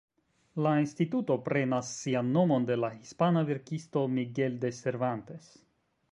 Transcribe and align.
La 0.67 0.69
instituto 0.83 1.35
prenas 1.49 1.91
sian 1.97 2.31
nomon 2.37 2.65
de 2.69 2.77
la 2.83 2.89
hispana 2.95 3.43
verkisto 3.49 4.05
Miguel 4.15 4.57
de 4.65 4.73
Cervantes. 4.79 5.51